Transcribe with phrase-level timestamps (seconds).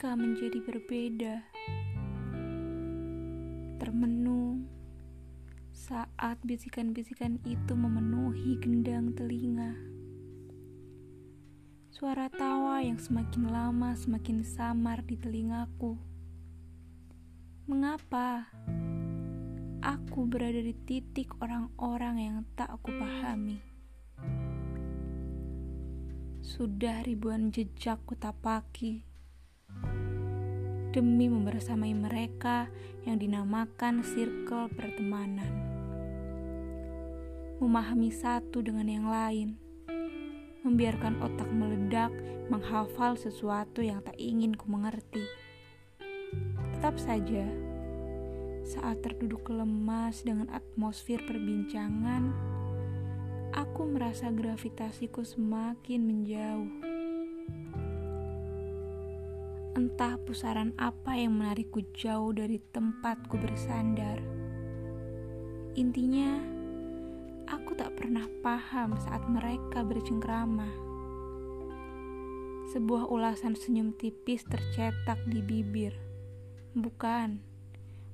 [0.00, 1.34] mereka menjadi berbeda.
[3.76, 4.64] Termenung
[5.76, 9.76] saat bisikan-bisikan itu memenuhi gendang telinga.
[11.92, 16.00] Suara tawa yang semakin lama semakin samar di telingaku.
[17.68, 18.48] Mengapa
[19.84, 23.69] aku berada di titik orang-orang yang tak aku pahami?
[26.50, 29.06] Sudah ribuan jejak kutapaki
[30.90, 32.66] demi membersamai mereka
[33.06, 35.46] yang dinamakan circle pertemanan.
[37.62, 39.54] Memahami satu dengan yang lain,
[40.66, 42.10] membiarkan otak meledak
[42.50, 45.22] menghafal sesuatu yang tak ingin ku mengerti.
[46.74, 47.46] Tetap saja,
[48.66, 52.34] saat terduduk lemas dengan atmosfer perbincangan,
[53.50, 56.70] aku merasa gravitasiku semakin menjauh.
[59.74, 64.22] Entah pusaran apa yang menarikku jauh dari tempatku bersandar.
[65.74, 66.42] Intinya,
[67.50, 70.70] aku tak pernah paham saat mereka bercengkrama.
[72.70, 75.94] Sebuah ulasan senyum tipis tercetak di bibir.
[76.74, 77.42] Bukan,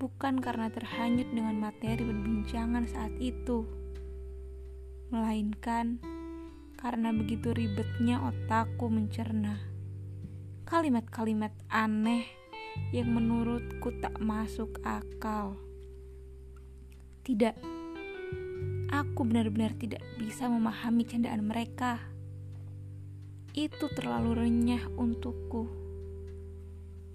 [0.00, 3.77] bukan karena terhanyut dengan materi perbincangan saat itu
[5.08, 5.98] melainkan
[6.76, 9.58] karena begitu ribetnya otakku mencerna
[10.68, 12.28] kalimat-kalimat aneh
[12.92, 15.56] yang menurutku tak masuk akal.
[17.24, 17.56] Tidak,
[18.92, 22.04] aku benar-benar tidak bisa memahami candaan mereka.
[23.56, 25.72] Itu terlalu renyah untukku.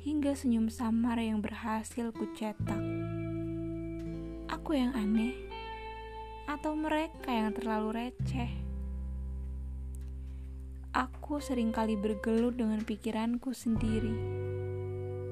[0.00, 2.80] Hingga senyum samar yang berhasil kucetak.
[4.48, 5.51] Aku yang aneh
[6.52, 8.52] atau mereka yang terlalu receh.
[10.92, 14.12] Aku sering kali bergelut dengan pikiranku sendiri.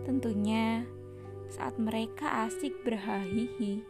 [0.09, 0.89] Tentunya
[1.53, 3.85] saat mereka asik berhahihi.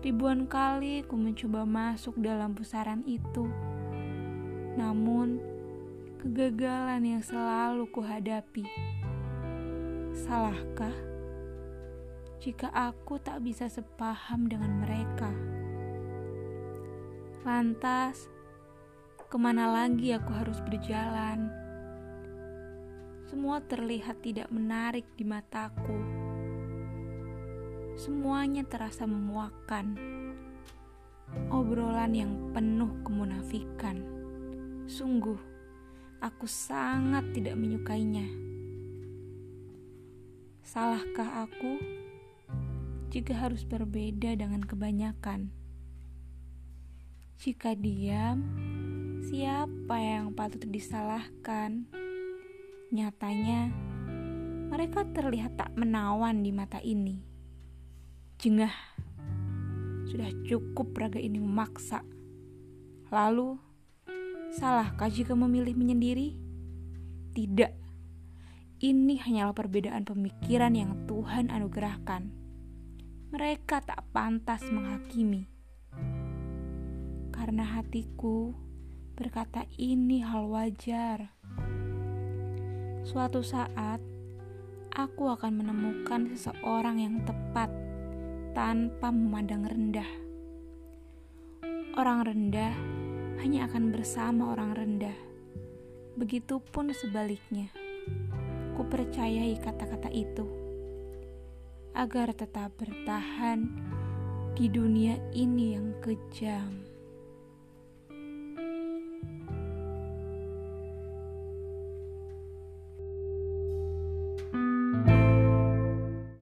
[0.00, 3.44] Ribuan kali ku mencoba masuk dalam pusaran itu.
[4.80, 5.36] Namun,
[6.24, 8.64] kegagalan yang selalu kuhadapi.
[10.16, 11.13] Salahkah?
[12.44, 15.32] Jika aku tak bisa sepaham dengan mereka.
[17.40, 18.28] Lantas,
[19.16, 21.48] ke mana lagi aku harus berjalan?
[23.24, 25.96] Semua terlihat tidak menarik di mataku.
[27.96, 29.96] Semuanya terasa memuakkan.
[31.48, 34.04] Obrolan yang penuh kemunafikan.
[34.84, 35.40] Sungguh,
[36.20, 38.28] aku sangat tidak menyukainya.
[40.60, 42.03] Salahkah aku?
[43.14, 45.54] Jika harus berbeda dengan kebanyakan.
[47.38, 48.42] Jika diam,
[49.30, 51.86] siapa yang patut disalahkan?
[52.90, 53.70] Nyatanya,
[54.66, 57.22] mereka terlihat tak menawan di mata ini.
[58.42, 58.74] Jengah,
[60.10, 62.02] sudah cukup raga ini memaksa.
[63.14, 63.54] Lalu,
[64.58, 66.34] salahkah jika memilih menyendiri?
[67.30, 67.72] Tidak,
[68.82, 72.43] ini hanyalah perbedaan pemikiran yang Tuhan anugerahkan
[73.34, 75.50] mereka tak pantas menghakimi.
[77.34, 78.54] Karena hatiku
[79.18, 81.34] berkata ini hal wajar.
[83.02, 83.98] Suatu saat,
[84.94, 87.74] aku akan menemukan seseorang yang tepat
[88.54, 90.10] tanpa memandang rendah.
[91.98, 92.70] Orang rendah
[93.42, 95.18] hanya akan bersama orang rendah.
[96.14, 97.66] Begitupun sebaliknya.
[98.78, 100.63] Ku percayai kata-kata itu
[101.94, 103.70] agar tetap bertahan
[104.58, 106.83] di dunia ini yang kejam.